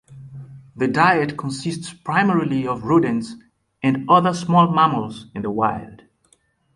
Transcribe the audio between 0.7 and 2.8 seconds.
The diet consists primarily